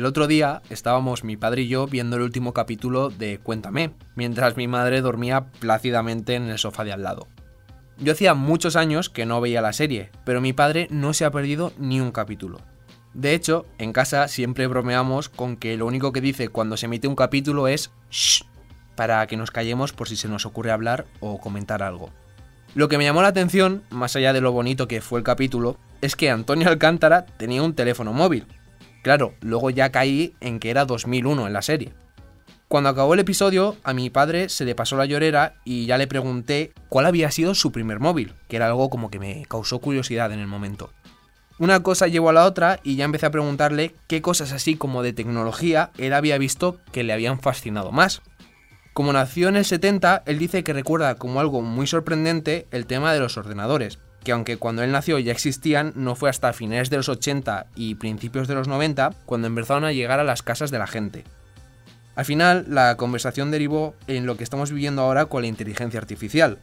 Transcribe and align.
El 0.00 0.06
otro 0.06 0.26
día 0.26 0.62
estábamos 0.70 1.24
mi 1.24 1.36
padre 1.36 1.60
y 1.60 1.68
yo 1.68 1.86
viendo 1.86 2.16
el 2.16 2.22
último 2.22 2.54
capítulo 2.54 3.10
de 3.10 3.38
Cuéntame, 3.38 3.92
mientras 4.14 4.56
mi 4.56 4.66
madre 4.66 5.02
dormía 5.02 5.50
plácidamente 5.58 6.36
en 6.36 6.44
el 6.44 6.58
sofá 6.58 6.84
de 6.84 6.92
al 6.92 7.02
lado. 7.02 7.26
Yo 7.98 8.12
hacía 8.12 8.32
muchos 8.32 8.76
años 8.76 9.10
que 9.10 9.26
no 9.26 9.42
veía 9.42 9.60
la 9.60 9.74
serie, 9.74 10.10
pero 10.24 10.40
mi 10.40 10.54
padre 10.54 10.86
no 10.90 11.12
se 11.12 11.26
ha 11.26 11.30
perdido 11.30 11.74
ni 11.76 12.00
un 12.00 12.12
capítulo. 12.12 12.60
De 13.12 13.34
hecho, 13.34 13.66
en 13.76 13.92
casa 13.92 14.26
siempre 14.28 14.68
bromeamos 14.68 15.28
con 15.28 15.58
que 15.58 15.76
lo 15.76 15.84
único 15.84 16.12
que 16.12 16.22
dice 16.22 16.48
cuando 16.48 16.78
se 16.78 16.86
emite 16.86 17.06
un 17.06 17.14
capítulo 17.14 17.68
es 17.68 17.90
shh, 18.10 18.44
para 18.94 19.26
que 19.26 19.36
nos 19.36 19.50
callemos 19.50 19.92
por 19.92 20.08
si 20.08 20.16
se 20.16 20.28
nos 20.28 20.46
ocurre 20.46 20.70
hablar 20.70 21.04
o 21.20 21.38
comentar 21.40 21.82
algo. 21.82 22.08
Lo 22.74 22.88
que 22.88 22.96
me 22.96 23.04
llamó 23.04 23.20
la 23.20 23.28
atención, 23.28 23.82
más 23.90 24.16
allá 24.16 24.32
de 24.32 24.40
lo 24.40 24.52
bonito 24.52 24.88
que 24.88 25.02
fue 25.02 25.18
el 25.18 25.24
capítulo, 25.24 25.76
es 26.00 26.16
que 26.16 26.30
Antonio 26.30 26.68
Alcántara 26.68 27.26
tenía 27.26 27.62
un 27.62 27.74
teléfono 27.74 28.12
móvil, 28.12 28.46
Claro, 29.02 29.34
luego 29.40 29.70
ya 29.70 29.90
caí 29.90 30.34
en 30.40 30.60
que 30.60 30.70
era 30.70 30.84
2001 30.84 31.46
en 31.46 31.52
la 31.52 31.62
serie. 31.62 31.92
Cuando 32.68 32.90
acabó 32.90 33.14
el 33.14 33.20
episodio, 33.20 33.76
a 33.82 33.94
mi 33.94 34.10
padre 34.10 34.48
se 34.48 34.64
le 34.64 34.74
pasó 34.74 34.96
la 34.96 35.06
llorera 35.06 35.54
y 35.64 35.86
ya 35.86 35.98
le 35.98 36.06
pregunté 36.06 36.72
cuál 36.88 37.06
había 37.06 37.30
sido 37.30 37.54
su 37.54 37.72
primer 37.72 37.98
móvil, 37.98 38.34
que 38.48 38.56
era 38.56 38.66
algo 38.66 38.90
como 38.90 39.10
que 39.10 39.18
me 39.18 39.44
causó 39.48 39.80
curiosidad 39.80 40.30
en 40.32 40.38
el 40.38 40.46
momento. 40.46 40.92
Una 41.58 41.82
cosa 41.82 42.06
llevó 42.06 42.30
a 42.30 42.34
la 42.34 42.44
otra 42.44 42.78
y 42.84 42.96
ya 42.96 43.04
empecé 43.04 43.26
a 43.26 43.30
preguntarle 43.30 43.94
qué 44.06 44.22
cosas 44.22 44.52
así 44.52 44.76
como 44.76 45.02
de 45.02 45.12
tecnología 45.12 45.90
él 45.98 46.12
había 46.12 46.38
visto 46.38 46.78
que 46.92 47.02
le 47.02 47.12
habían 47.12 47.40
fascinado 47.40 47.90
más. 47.90 48.22
Como 48.92 49.12
nació 49.12 49.48
en 49.48 49.56
el 49.56 49.64
70, 49.64 50.22
él 50.26 50.38
dice 50.38 50.62
que 50.62 50.72
recuerda 50.72 51.16
como 51.16 51.40
algo 51.40 51.62
muy 51.62 51.86
sorprendente 51.86 52.66
el 52.70 52.86
tema 52.86 53.12
de 53.12 53.20
los 53.20 53.36
ordenadores, 53.36 53.98
que 54.22 54.32
aunque 54.32 54.56
cuando 54.56 54.82
él 54.82 54.92
nació 54.92 55.18
ya 55.18 55.32
existían, 55.32 55.92
no 55.96 56.14
fue 56.14 56.30
hasta 56.30 56.52
finales 56.52 56.90
de 56.90 56.98
los 56.98 57.08
80 57.08 57.66
y 57.74 57.94
principios 57.94 58.48
de 58.48 58.54
los 58.54 58.68
90 58.68 59.10
cuando 59.26 59.46
empezaron 59.46 59.84
a 59.84 59.92
llegar 59.92 60.20
a 60.20 60.24
las 60.24 60.42
casas 60.42 60.70
de 60.70 60.78
la 60.78 60.86
gente. 60.86 61.24
Al 62.16 62.24
final, 62.24 62.66
la 62.68 62.96
conversación 62.96 63.50
derivó 63.50 63.94
en 64.06 64.26
lo 64.26 64.36
que 64.36 64.44
estamos 64.44 64.70
viviendo 64.70 65.02
ahora 65.02 65.26
con 65.26 65.42
la 65.42 65.48
inteligencia 65.48 65.98
artificial. 65.98 66.58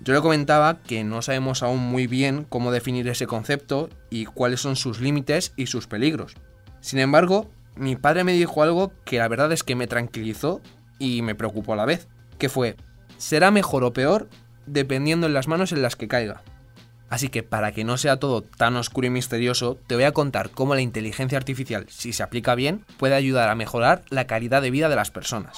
Yo 0.00 0.14
le 0.14 0.20
comentaba 0.20 0.82
que 0.82 1.04
no 1.04 1.22
sabemos 1.22 1.62
aún 1.62 1.78
muy 1.78 2.06
bien 2.06 2.44
cómo 2.48 2.72
definir 2.72 3.08
ese 3.08 3.26
concepto 3.26 3.88
y 4.10 4.24
cuáles 4.24 4.60
son 4.60 4.76
sus 4.76 5.00
límites 5.00 5.52
y 5.56 5.66
sus 5.66 5.86
peligros. 5.86 6.34
Sin 6.80 6.98
embargo, 6.98 7.50
mi 7.76 7.96
padre 7.96 8.24
me 8.24 8.32
dijo 8.32 8.62
algo 8.62 8.92
que 9.04 9.18
la 9.18 9.28
verdad 9.28 9.52
es 9.52 9.62
que 9.62 9.76
me 9.76 9.86
tranquilizó 9.86 10.60
y 10.98 11.22
me 11.22 11.34
preocupó 11.34 11.74
a 11.74 11.76
la 11.76 11.84
vez, 11.84 12.08
que 12.38 12.48
fue, 12.48 12.76
será 13.16 13.50
mejor 13.50 13.84
o 13.84 13.92
peor 13.92 14.28
dependiendo 14.66 15.26
en 15.26 15.34
las 15.34 15.48
manos 15.48 15.72
en 15.72 15.82
las 15.82 15.96
que 15.96 16.08
caiga. 16.08 16.42
Así 17.08 17.28
que 17.28 17.42
para 17.42 17.72
que 17.72 17.84
no 17.84 17.96
sea 17.98 18.18
todo 18.18 18.42
tan 18.42 18.76
oscuro 18.76 19.06
y 19.06 19.10
misterioso, 19.10 19.78
te 19.86 19.94
voy 19.94 20.04
a 20.04 20.12
contar 20.12 20.50
cómo 20.50 20.74
la 20.74 20.80
inteligencia 20.80 21.38
artificial, 21.38 21.86
si 21.88 22.12
se 22.12 22.22
aplica 22.22 22.54
bien, 22.54 22.84
puede 22.98 23.14
ayudar 23.14 23.48
a 23.48 23.54
mejorar 23.54 24.02
la 24.10 24.26
calidad 24.26 24.62
de 24.62 24.70
vida 24.70 24.88
de 24.88 24.96
las 24.96 25.10
personas. 25.10 25.56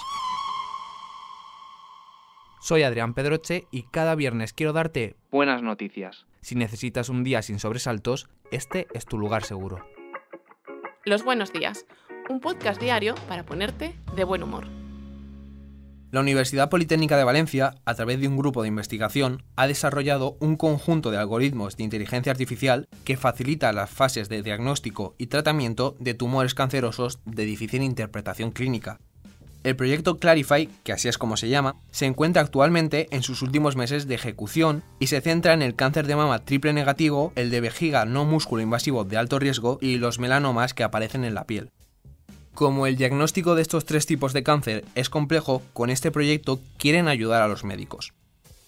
Soy 2.60 2.82
Adrián 2.82 3.14
Pedroche 3.14 3.66
y 3.70 3.84
cada 3.84 4.14
viernes 4.14 4.52
quiero 4.52 4.72
darte 4.72 5.16
buenas 5.30 5.62
noticias. 5.62 6.26
Si 6.42 6.54
necesitas 6.54 7.08
un 7.08 7.24
día 7.24 7.40
sin 7.40 7.58
sobresaltos, 7.58 8.28
este 8.50 8.88
es 8.92 9.06
tu 9.06 9.16
lugar 9.18 9.44
seguro. 9.44 9.84
Los 11.04 11.24
buenos 11.24 11.52
días, 11.52 11.86
un 12.28 12.40
podcast 12.40 12.80
diario 12.80 13.14
para 13.26 13.46
ponerte 13.46 13.96
de 14.14 14.24
buen 14.24 14.42
humor. 14.42 14.77
La 16.10 16.20
Universidad 16.20 16.70
Politécnica 16.70 17.18
de 17.18 17.24
Valencia, 17.24 17.74
a 17.84 17.94
través 17.94 18.18
de 18.18 18.28
un 18.28 18.38
grupo 18.38 18.62
de 18.62 18.68
investigación, 18.68 19.42
ha 19.56 19.66
desarrollado 19.66 20.38
un 20.40 20.56
conjunto 20.56 21.10
de 21.10 21.18
algoritmos 21.18 21.76
de 21.76 21.84
inteligencia 21.84 22.32
artificial 22.32 22.88
que 23.04 23.18
facilita 23.18 23.74
las 23.74 23.90
fases 23.90 24.30
de 24.30 24.42
diagnóstico 24.42 25.14
y 25.18 25.26
tratamiento 25.26 25.96
de 26.00 26.14
tumores 26.14 26.54
cancerosos 26.54 27.18
de 27.26 27.44
difícil 27.44 27.82
interpretación 27.82 28.52
clínica. 28.52 29.00
El 29.64 29.76
proyecto 29.76 30.16
Clarify, 30.16 30.70
que 30.82 30.94
así 30.94 31.08
es 31.08 31.18
como 31.18 31.36
se 31.36 31.50
llama, 31.50 31.76
se 31.90 32.06
encuentra 32.06 32.40
actualmente 32.40 33.08
en 33.10 33.22
sus 33.22 33.42
últimos 33.42 33.76
meses 33.76 34.08
de 34.08 34.14
ejecución 34.14 34.82
y 34.98 35.08
se 35.08 35.20
centra 35.20 35.52
en 35.52 35.60
el 35.60 35.74
cáncer 35.74 36.06
de 36.06 36.16
mama 36.16 36.38
triple 36.38 36.72
negativo, 36.72 37.32
el 37.34 37.50
de 37.50 37.60
vejiga 37.60 38.06
no 38.06 38.24
músculo 38.24 38.62
invasivo 38.62 39.04
de 39.04 39.18
alto 39.18 39.38
riesgo 39.38 39.76
y 39.82 39.98
los 39.98 40.18
melanomas 40.18 40.72
que 40.72 40.84
aparecen 40.84 41.24
en 41.24 41.34
la 41.34 41.44
piel. 41.44 41.70
Como 42.58 42.88
el 42.88 42.96
diagnóstico 42.96 43.54
de 43.54 43.62
estos 43.62 43.84
tres 43.84 44.04
tipos 44.04 44.32
de 44.32 44.42
cáncer 44.42 44.84
es 44.96 45.08
complejo, 45.10 45.62
con 45.74 45.90
este 45.90 46.10
proyecto 46.10 46.58
quieren 46.76 47.06
ayudar 47.06 47.40
a 47.40 47.46
los 47.46 47.62
médicos. 47.62 48.14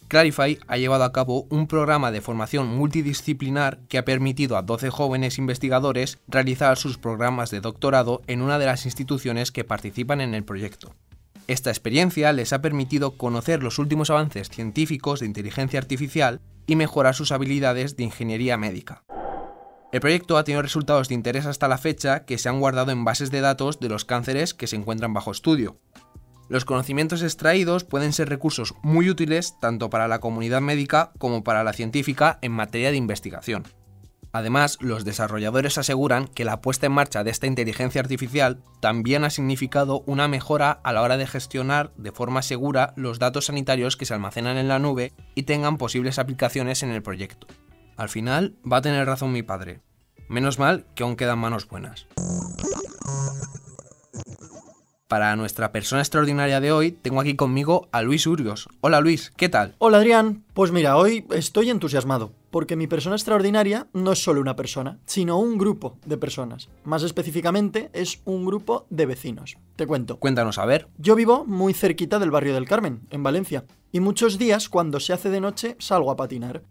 Clarify 0.07 0.61
ha 0.69 0.77
llevado 0.77 1.03
a 1.03 1.11
cabo 1.11 1.49
un 1.51 1.67
programa 1.67 2.13
de 2.13 2.21
formación 2.21 2.69
multidisciplinar 2.69 3.81
que 3.89 3.99
ha 3.99 4.05
permitido 4.05 4.57
a 4.57 4.63
12 4.63 4.91
jóvenes 4.91 5.39
investigadores 5.39 6.19
realizar 6.29 6.79
sus 6.79 6.99
programas 6.99 7.51
de 7.51 7.61
doctorado 7.61 8.23
en 8.29 8.43
una 8.43 8.61
de 8.61 8.67
las 8.67 8.87
instituciones 8.87 9.51
que 9.51 9.65
participan 9.65 10.21
en 10.21 10.35
el 10.35 10.45
proyecto. 10.45 10.95
Esta 11.49 11.71
experiencia 11.71 12.33
les 12.33 12.53
ha 12.53 12.63
permitido 12.63 13.17
conocer 13.17 13.61
los 13.61 13.81
últimos 13.81 14.09
avances 14.11 14.51
científicos 14.51 15.19
de 15.19 15.27
inteligencia 15.27 15.81
artificial 15.81 16.41
y 16.69 16.77
mejorar 16.77 17.17
sus 17.17 17.33
habilidades 17.33 17.97
de 17.97 18.05
ingeniería 18.05 18.57
médica. 18.57 19.03
El 19.93 20.01
proyecto 20.01 20.37
ha 20.37 20.45
tenido 20.45 20.63
resultados 20.63 21.09
de 21.09 21.15
interés 21.15 21.47
hasta 21.47 21.67
la 21.67 21.77
fecha 21.77 22.25
que 22.25 22.39
se 22.39 22.49
han 22.49 22.61
guardado 22.61 22.93
en 22.93 23.05
bases 23.05 23.33
de 23.33 23.41
datos 23.41 23.81
de 23.81 23.89
los 23.89 24.05
cánceres 24.05 24.55
que 24.55 24.69
se 24.69 24.77
encuentran 24.77 25.13
bajo 25.13 25.33
estudio. 25.33 25.79
Los 26.49 26.65
conocimientos 26.65 27.23
extraídos 27.23 27.85
pueden 27.85 28.13
ser 28.13 28.29
recursos 28.29 28.75
muy 28.83 29.11
útiles 29.11 29.55
tanto 29.61 29.91
para 29.91 30.09
la 30.09 30.21
comunidad 30.21 30.61
médica 30.61 31.13
como 31.19 31.43
para 31.43 31.65
la 31.65 31.73
científica 31.73 32.39
en 32.43 32.53
materia 32.53 32.91
de 32.91 32.97
investigación. 32.97 33.65
Además, 34.33 34.79
los 34.81 35.05
desarrolladores 35.05 35.77
aseguran 35.77 36.29
que 36.29 36.45
la 36.45 36.61
puesta 36.61 36.87
en 36.87 36.93
marcha 36.93 37.25
de 37.25 37.33
esta 37.33 37.49
inteligencia 37.49 38.01
artificial 38.01 38.63
también 38.81 39.25
ha 39.25 39.31
significado 39.31 40.05
una 40.07 40.29
mejora 40.29 40.71
a 40.85 40.93
la 40.93 41.03
hora 41.03 41.17
de 41.17 41.27
gestionar 41.27 41.93
de 41.97 42.13
forma 42.13 42.43
segura 42.43 42.93
los 42.95 43.19
datos 43.19 43.47
sanitarios 43.47 43.97
que 43.97 44.07
se 44.07 44.15
almacenan 44.15 44.57
en 44.57 44.69
la 44.69 44.79
nube 44.79 45.13
y 45.35 45.45
tengan 45.45 45.79
posibles 45.79 46.21
aplicaciones 46.21 46.85
en 46.85 46.91
el 46.91 47.03
proyecto. 47.03 47.49
Al 48.01 48.09
final 48.09 48.57
va 48.65 48.79
a 48.79 48.81
tener 48.81 49.05
razón 49.05 49.31
mi 49.31 49.43
padre. 49.43 49.83
Menos 50.27 50.59
mal 50.59 50.87
que 50.95 51.03
aún 51.03 51.17
quedan 51.17 51.39
manos 51.39 51.69
buenas. 51.69 52.07
Para 55.07 55.37
nuestra 55.37 55.71
persona 55.71 56.01
extraordinaria 56.01 56.61
de 56.61 56.73
hoy, 56.73 56.93
tengo 56.93 57.21
aquí 57.21 57.37
conmigo 57.37 57.91
a 57.93 58.01
Luis 58.01 58.27
Urios. 58.27 58.71
Hola 58.81 59.03
Luis, 59.03 59.35
¿qué 59.37 59.51
tal? 59.51 59.75
Hola 59.77 59.99
Adrián, 59.99 60.45
pues 60.55 60.73
mira, 60.73 60.97
hoy 60.97 61.27
estoy 61.31 61.69
entusiasmado, 61.69 62.33
porque 62.51 62.75
mi 62.75 62.87
persona 62.87 63.17
extraordinaria 63.17 63.89
no 63.93 64.13
es 64.13 64.25
solo 64.25 64.41
una 64.41 64.57
persona, 64.57 64.99
sino 65.05 65.39
un 65.39 65.59
grupo 65.59 65.99
de 66.07 66.17
personas. 66.17 66.71
Más 66.85 67.03
específicamente, 67.03 67.91
es 67.93 68.23
un 68.25 68.47
grupo 68.47 68.87
de 68.89 69.05
vecinos. 69.05 69.59
Te 69.77 69.87
cuento. 69.87 70.19
Cuéntanos 70.19 70.57
a 70.57 70.65
ver. 70.65 70.89
Yo 70.97 71.17
vivo 71.17 71.45
muy 71.45 71.75
cerquita 71.75 72.19
del 72.19 72.31
barrio 72.31 72.55
del 72.55 72.67
Carmen, 72.67 73.03
en 73.11 73.23
Valencia, 73.23 73.67
y 73.93 74.01
muchos 74.01 74.39
días, 74.39 74.71
cuando 74.71 75.01
se 75.01 75.13
hace 75.13 75.29
de 75.29 75.43
noche, 75.43 75.77
salgo 75.79 76.11
a 76.11 76.17
patinar. 76.17 76.63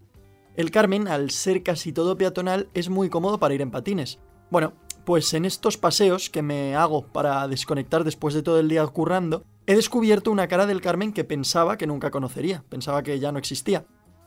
El 0.59 0.71
Carmen, 0.71 1.07
al 1.07 1.29
ser 1.29 1.63
casi 1.63 1.93
todo 1.93 2.17
peatonal, 2.17 2.67
es 2.73 2.89
muy 2.89 3.09
cómodo 3.09 3.39
para 3.39 3.53
ir 3.53 3.61
en 3.61 3.71
patines. 3.71 4.19
Bueno, 4.51 4.73
pues 5.05 5.33
en 5.33 5.45
estos 5.45 5.77
paseos 5.77 6.29
que 6.29 6.41
me 6.41 6.75
hago 6.75 7.07
para 7.07 7.47
desconectar 7.47 8.03
después 8.03 8.33
de 8.33 8.43
todo 8.43 8.59
el 8.59 8.67
día 8.67 8.85
currando, 8.87 9.45
he 9.67 9.75
descubierto 9.75 10.31
una 10.31 10.49
cara 10.49 10.65
del 10.65 10.81
Carmen 10.81 11.13
que 11.13 11.23
pensaba 11.23 11.77
que 11.77 11.87
nunca 11.87 12.11
conocería, 12.11 12.65
pensaba 12.67 13.03
que 13.03 13.21
ya 13.21 13.31
no 13.31 13.39
existía. 13.39 13.85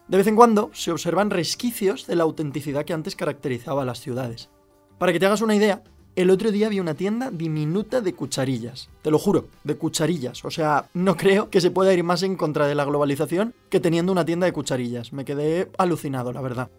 De 0.09 0.17
vez 0.17 0.27
en 0.27 0.35
cuando 0.35 0.71
se 0.73 0.91
observan 0.91 1.29
resquicios 1.29 2.07
de 2.07 2.17
la 2.17 2.23
autenticidad 2.23 2.87
que 2.87 2.95
antes 2.95 3.15
caracterizaba 3.15 3.83
a 3.83 3.85
las 3.85 4.01
ciudades. 4.01 4.49
Para 4.97 5.13
que 5.13 5.21
te 5.21 5.27
hagas 5.27 5.43
una 5.43 5.55
idea, 5.55 5.83
el 6.15 6.29
otro 6.29 6.53
día 6.53 6.69
vi 6.69 6.79
una 6.79 6.95
tienda 6.95 7.31
diminuta 7.31 8.03
de 8.03 8.13
cucharillas. 8.13 8.91
Te 9.01 9.11
lo 9.11 9.19
juro, 9.19 9.49
de 9.65 9.77
cucharillas. 9.77 10.45
O 10.45 10.51
sea, 10.51 10.91
no 10.93 11.17
creo 11.17 11.49
que 11.49 11.61
se 11.63 11.71
pueda 11.71 11.95
ir 11.95 12.05
más 12.05 12.23
en 12.23 12.37
contra 12.37 12.67
de 12.67 12.75
la 12.75 12.85
globalización 12.85 13.55
que 13.71 13.81
teniendo 13.81 14.13
una 14.13 14.27
tienda 14.27 14.45
de 14.45 14.53
cucharillas. 14.53 15.13
Me 15.13 15.25
quedé 15.25 15.71
alucinado, 15.79 16.33
la 16.33 16.43
verdad. 16.43 16.71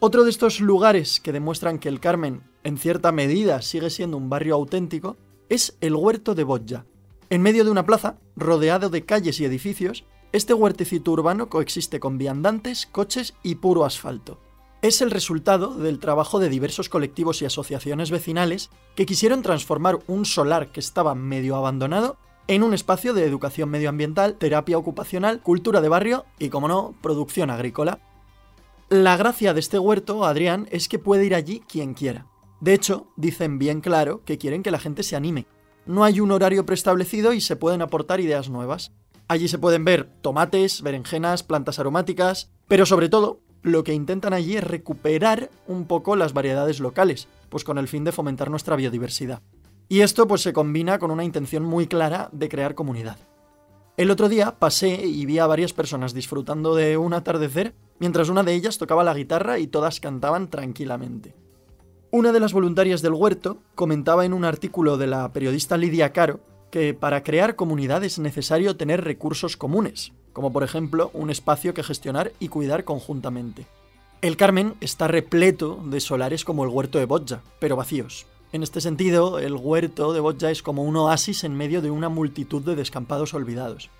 Otro 0.00 0.24
de 0.24 0.30
estos 0.30 0.60
lugares 0.60 1.20
que 1.20 1.32
demuestran 1.32 1.78
que 1.78 1.88
el 1.88 2.00
Carmen, 2.00 2.42
en 2.62 2.76
cierta 2.76 3.10
medida, 3.10 3.62
sigue 3.62 3.88
siendo 3.88 4.18
un 4.18 4.28
barrio 4.28 4.54
auténtico, 4.56 5.16
es 5.48 5.76
el 5.80 5.94
huerto 5.94 6.34
de 6.34 6.44
Bodja. 6.44 6.84
En 7.30 7.40
medio 7.40 7.64
de 7.64 7.70
una 7.70 7.86
plaza, 7.86 8.16
rodeado 8.36 8.90
de 8.90 9.06
calles 9.06 9.40
y 9.40 9.46
edificios, 9.46 10.04
este 10.32 10.52
huertecito 10.52 11.12
urbano 11.12 11.48
coexiste 11.48 12.00
con 12.00 12.18
viandantes, 12.18 12.86
coches 12.86 13.34
y 13.42 13.54
puro 13.54 13.84
asfalto 13.84 14.38
es 14.82 15.00
el 15.00 15.12
resultado 15.12 15.74
del 15.74 16.00
trabajo 16.00 16.40
de 16.40 16.48
diversos 16.48 16.88
colectivos 16.88 17.40
y 17.40 17.44
asociaciones 17.44 18.10
vecinales 18.10 18.68
que 18.96 19.06
quisieron 19.06 19.40
transformar 19.42 20.00
un 20.08 20.24
solar 20.24 20.72
que 20.72 20.80
estaba 20.80 21.14
medio 21.14 21.54
abandonado 21.54 22.16
en 22.48 22.64
un 22.64 22.74
espacio 22.74 23.14
de 23.14 23.24
educación 23.24 23.70
medioambiental, 23.70 24.34
terapia 24.34 24.76
ocupacional, 24.76 25.40
cultura 25.40 25.80
de 25.80 25.88
barrio 25.88 26.26
y, 26.40 26.48
como 26.48 26.66
no, 26.66 26.96
producción 27.00 27.50
agrícola. 27.50 28.00
La 28.88 29.16
gracia 29.16 29.54
de 29.54 29.60
este 29.60 29.78
huerto, 29.78 30.24
Adrián, 30.24 30.66
es 30.72 30.88
que 30.88 30.98
puede 30.98 31.24
ir 31.24 31.36
allí 31.36 31.62
quien 31.66 31.94
quiera. 31.94 32.26
De 32.60 32.74
hecho, 32.74 33.06
dicen 33.16 33.60
bien 33.60 33.80
claro 33.80 34.22
que 34.24 34.36
quieren 34.36 34.64
que 34.64 34.72
la 34.72 34.80
gente 34.80 35.04
se 35.04 35.14
anime. 35.14 35.46
No 35.86 36.02
hay 36.02 36.18
un 36.18 36.32
horario 36.32 36.66
preestablecido 36.66 37.32
y 37.32 37.40
se 37.40 37.54
pueden 37.54 37.82
aportar 37.82 38.20
ideas 38.20 38.50
nuevas. 38.50 38.90
Allí 39.28 39.46
se 39.46 39.58
pueden 39.58 39.84
ver 39.84 40.10
tomates, 40.20 40.82
berenjenas, 40.82 41.44
plantas 41.44 41.78
aromáticas, 41.78 42.50
pero 42.66 42.84
sobre 42.84 43.08
todo 43.08 43.40
lo 43.62 43.84
que 43.84 43.94
intentan 43.94 44.32
allí 44.32 44.56
es 44.56 44.64
recuperar 44.64 45.50
un 45.66 45.86
poco 45.86 46.16
las 46.16 46.32
variedades 46.32 46.80
locales, 46.80 47.28
pues 47.48 47.64
con 47.64 47.78
el 47.78 47.88
fin 47.88 48.04
de 48.04 48.12
fomentar 48.12 48.50
nuestra 48.50 48.76
biodiversidad. 48.76 49.40
Y 49.88 50.00
esto 50.00 50.26
pues 50.26 50.42
se 50.42 50.52
combina 50.52 50.98
con 50.98 51.10
una 51.10 51.24
intención 51.24 51.64
muy 51.64 51.86
clara 51.86 52.28
de 52.32 52.48
crear 52.48 52.74
comunidad. 52.74 53.18
El 53.96 54.10
otro 54.10 54.28
día 54.28 54.58
pasé 54.58 55.06
y 55.06 55.26
vi 55.26 55.38
a 55.38 55.46
varias 55.46 55.72
personas 55.72 56.14
disfrutando 56.14 56.74
de 56.74 56.96
un 56.96 57.12
atardecer 57.12 57.74
mientras 57.98 58.30
una 58.30 58.42
de 58.42 58.54
ellas 58.54 58.78
tocaba 58.78 59.04
la 59.04 59.14
guitarra 59.14 59.58
y 59.58 59.66
todas 59.66 60.00
cantaban 60.00 60.48
tranquilamente. 60.48 61.34
Una 62.10 62.32
de 62.32 62.40
las 62.40 62.52
voluntarias 62.52 63.02
del 63.02 63.12
huerto 63.12 63.58
comentaba 63.74 64.24
en 64.24 64.32
un 64.32 64.44
artículo 64.44 64.96
de 64.96 65.06
la 65.06 65.32
periodista 65.32 65.76
Lidia 65.76 66.12
Caro 66.12 66.40
que 66.70 66.94
para 66.94 67.22
crear 67.22 67.54
comunidad 67.54 68.02
es 68.02 68.18
necesario 68.18 68.76
tener 68.76 69.04
recursos 69.04 69.58
comunes, 69.58 70.12
como 70.32 70.52
por 70.52 70.62
ejemplo 70.62 71.10
un 71.14 71.30
espacio 71.30 71.74
que 71.74 71.82
gestionar 71.82 72.32
y 72.38 72.48
cuidar 72.48 72.84
conjuntamente. 72.84 73.66
El 74.20 74.36
Carmen 74.36 74.74
está 74.80 75.08
repleto 75.08 75.80
de 75.84 76.00
solares 76.00 76.44
como 76.44 76.64
el 76.64 76.70
huerto 76.70 76.98
de 76.98 77.06
Botja, 77.06 77.42
pero 77.58 77.76
vacíos. 77.76 78.26
En 78.52 78.62
este 78.62 78.80
sentido, 78.80 79.38
el 79.38 79.54
huerto 79.54 80.12
de 80.12 80.20
Botja 80.20 80.50
es 80.50 80.62
como 80.62 80.82
un 80.82 80.96
oasis 80.96 81.42
en 81.42 81.56
medio 81.56 81.82
de 81.82 81.90
una 81.90 82.08
multitud 82.08 82.62
de 82.62 82.76
descampados 82.76 83.34
olvidados. 83.34 83.90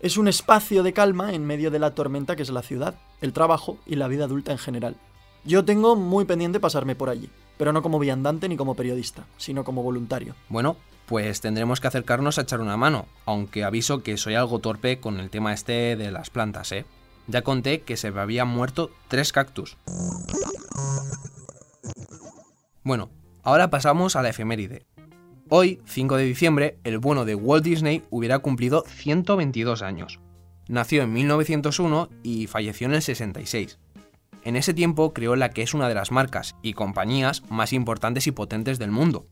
Es 0.00 0.16
un 0.16 0.28
espacio 0.28 0.82
de 0.82 0.92
calma 0.92 1.32
en 1.32 1.46
medio 1.46 1.70
de 1.70 1.78
la 1.78 1.94
tormenta 1.94 2.36
que 2.36 2.42
es 2.42 2.50
la 2.50 2.62
ciudad, 2.62 2.94
el 3.20 3.32
trabajo 3.32 3.78
y 3.86 3.96
la 3.96 4.08
vida 4.08 4.24
adulta 4.24 4.52
en 4.52 4.58
general. 4.58 4.96
Yo 5.44 5.64
tengo 5.64 5.96
muy 5.96 6.24
pendiente 6.24 6.60
pasarme 6.60 6.94
por 6.94 7.08
allí, 7.08 7.28
pero 7.56 7.72
no 7.72 7.82
como 7.82 7.98
viandante 7.98 8.48
ni 8.48 8.56
como 8.56 8.74
periodista, 8.74 9.24
sino 9.36 9.64
como 9.64 9.82
voluntario. 9.82 10.34
Bueno, 10.48 10.76
pues 11.06 11.40
tendremos 11.40 11.80
que 11.80 11.88
acercarnos 11.88 12.38
a 12.38 12.42
echar 12.42 12.60
una 12.60 12.76
mano, 12.76 13.06
aunque 13.26 13.64
aviso 13.64 14.02
que 14.02 14.16
soy 14.16 14.34
algo 14.34 14.60
torpe 14.60 15.00
con 15.00 15.20
el 15.20 15.30
tema 15.30 15.52
este 15.52 15.96
de 15.96 16.10
las 16.10 16.30
plantas, 16.30 16.72
¿eh? 16.72 16.86
Ya 17.26 17.42
conté 17.42 17.82
que 17.82 17.96
se 17.96 18.10
me 18.10 18.20
habían 18.20 18.48
muerto 18.48 18.90
tres 19.08 19.32
cactus. 19.32 19.76
Bueno, 22.82 23.10
ahora 23.42 23.70
pasamos 23.70 24.16
a 24.16 24.22
la 24.22 24.30
efeméride. 24.30 24.86
Hoy, 25.48 25.80
5 25.84 26.16
de 26.16 26.24
diciembre, 26.24 26.78
el 26.82 26.98
bueno 26.98 27.24
de 27.24 27.34
Walt 27.34 27.62
Disney 27.62 28.02
hubiera 28.10 28.38
cumplido 28.38 28.84
122 28.88 29.82
años. 29.82 30.18
Nació 30.66 31.02
en 31.02 31.12
1901 31.12 32.08
y 32.22 32.46
falleció 32.46 32.86
en 32.86 32.94
el 32.94 33.02
66. 33.02 33.78
En 34.44 34.56
ese 34.56 34.74
tiempo 34.74 35.12
creó 35.12 35.36
la 35.36 35.50
que 35.50 35.62
es 35.62 35.72
una 35.72 35.88
de 35.88 35.94
las 35.94 36.10
marcas 36.10 36.56
y 36.62 36.72
compañías 36.72 37.42
más 37.48 37.72
importantes 37.72 38.26
y 38.26 38.32
potentes 38.32 38.78
del 38.78 38.90
mundo. 38.90 39.26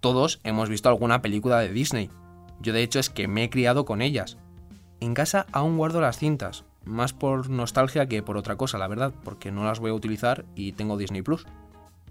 Todos 0.00 0.40
hemos 0.44 0.68
visto 0.68 0.88
alguna 0.88 1.20
película 1.20 1.60
de 1.60 1.72
Disney. 1.72 2.10
Yo 2.60 2.72
de 2.72 2.82
hecho 2.82 2.98
es 2.98 3.10
que 3.10 3.28
me 3.28 3.44
he 3.44 3.50
criado 3.50 3.84
con 3.84 4.00
ellas. 4.00 4.38
En 5.00 5.12
casa 5.12 5.46
aún 5.52 5.76
guardo 5.76 6.00
las 6.00 6.18
cintas, 6.18 6.64
más 6.84 7.12
por 7.12 7.50
nostalgia 7.50 8.06
que 8.06 8.22
por 8.22 8.38
otra 8.38 8.56
cosa, 8.56 8.78
la 8.78 8.88
verdad, 8.88 9.12
porque 9.24 9.52
no 9.52 9.64
las 9.64 9.78
voy 9.78 9.90
a 9.90 9.94
utilizar 9.94 10.46
y 10.54 10.72
tengo 10.72 10.96
Disney 10.96 11.20
Plus. 11.20 11.46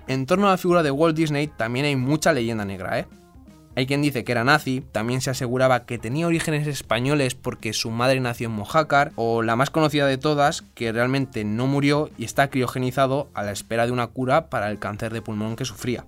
En 0.07 0.27
torno 0.27 0.47
a 0.47 0.51
la 0.51 0.57
figura 0.57 0.83
de 0.83 0.91
Walt 0.91 1.17
Disney 1.17 1.47
también 1.47 1.85
hay 1.85 1.95
mucha 1.95 2.31
leyenda 2.31 2.63
negra, 2.63 2.99
¿eh? 2.99 3.07
Hay 3.75 3.87
quien 3.87 4.01
dice 4.01 4.23
que 4.23 4.31
era 4.31 4.45
nazi, 4.45 4.81
también 4.91 5.19
se 5.19 5.29
aseguraba 5.29 5.85
que 5.85 5.97
tenía 5.97 6.27
orígenes 6.27 6.65
españoles 6.65 7.35
porque 7.35 7.73
su 7.73 7.91
madre 7.91 8.21
nació 8.21 8.47
en 8.47 8.53
Mojácar, 8.53 9.11
o 9.15 9.41
la 9.41 9.57
más 9.57 9.69
conocida 9.69 10.07
de 10.07 10.17
todas, 10.17 10.61
que 10.61 10.93
realmente 10.93 11.43
no 11.43 11.67
murió 11.67 12.09
y 12.17 12.23
está 12.23 12.49
criogenizado 12.49 13.29
a 13.33 13.43
la 13.43 13.51
espera 13.51 13.85
de 13.85 13.91
una 13.91 14.07
cura 14.07 14.49
para 14.49 14.71
el 14.71 14.79
cáncer 14.79 15.11
de 15.11 15.21
pulmón 15.21 15.57
que 15.57 15.65
sufría. 15.65 16.05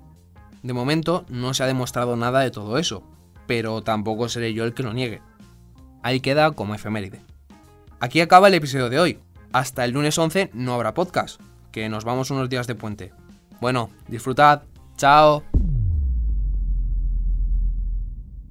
De 0.64 0.74
momento 0.74 1.26
no 1.30 1.54
se 1.54 1.64
ha 1.64 1.68
demostrado 1.68 2.16
nada 2.16 2.40
de 2.40 2.52
todo 2.52 2.78
eso, 2.78 3.04
pero 3.48 3.82
tampoco 3.82 4.30
seré 4.30 4.54
yo 4.54 4.64
el 4.64 4.74
que 4.74 4.84
lo 4.84 4.94
niegue. 4.94 5.22
Ahí 6.04 6.22
queda 6.22 6.52
como 6.52 6.74
efeméride. 6.74 7.22
Aquí 8.00 8.22
acaba 8.22 8.48
el 8.48 8.54
episodio 8.54 8.90
de 8.90 9.00
hoy. 9.00 9.20
Hasta 9.52 9.84
el 9.84 9.92
lunes 9.92 10.18
11 10.18 10.52
no 10.54 10.74
habrá 10.74 10.94
podcast, 10.94 11.42
que 11.72 11.90
nos 11.90 12.06
vamos 12.06 12.32
unos 12.32 12.50
días 12.50 12.68
de 12.68 12.76
puente. 12.76 13.12
Bueno, 13.60 13.90
disfrutad. 14.08 14.64
Chao. 14.98 15.57